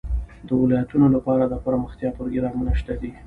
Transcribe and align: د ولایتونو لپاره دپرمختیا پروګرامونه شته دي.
د 0.47 0.49
ولایتونو 0.61 1.07
لپاره 1.15 1.43
دپرمختیا 1.53 2.09
پروګرامونه 2.17 2.71
شته 2.79 2.93
دي. 3.01 3.11